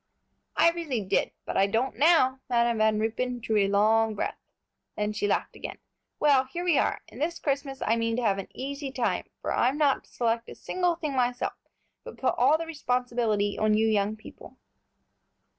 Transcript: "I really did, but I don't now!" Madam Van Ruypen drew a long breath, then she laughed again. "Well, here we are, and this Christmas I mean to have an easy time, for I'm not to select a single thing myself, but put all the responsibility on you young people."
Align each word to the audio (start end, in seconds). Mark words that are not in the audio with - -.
"I 0.57 0.71
really 0.71 1.01
did, 1.01 1.29
but 1.45 1.57
I 1.57 1.67
don't 1.67 1.95
now!" 1.95 2.39
Madam 2.49 2.79
Van 2.79 2.97
Ruypen 2.97 3.39
drew 3.39 3.57
a 3.57 3.67
long 3.67 4.15
breath, 4.15 4.39
then 4.97 5.13
she 5.13 5.27
laughed 5.27 5.55
again. 5.55 5.77
"Well, 6.19 6.45
here 6.45 6.63
we 6.63 6.79
are, 6.79 7.01
and 7.09 7.21
this 7.21 7.37
Christmas 7.37 7.83
I 7.85 7.95
mean 7.97 8.15
to 8.15 8.23
have 8.23 8.39
an 8.39 8.47
easy 8.55 8.91
time, 8.91 9.27
for 9.43 9.53
I'm 9.53 9.77
not 9.77 10.05
to 10.05 10.09
select 10.09 10.49
a 10.49 10.55
single 10.55 10.95
thing 10.95 11.13
myself, 11.15 11.53
but 12.03 12.17
put 12.17 12.33
all 12.35 12.57
the 12.57 12.65
responsibility 12.65 13.59
on 13.59 13.75
you 13.75 13.87
young 13.87 14.15
people." 14.15 14.57